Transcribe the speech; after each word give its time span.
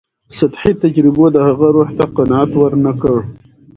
سطحي 0.37 0.73
تجربو 0.83 1.25
د 1.31 1.37
هغه 1.47 1.67
روح 1.75 1.89
ته 1.97 2.05
قناعت 2.15 2.51
ورنکړ. 2.57 3.15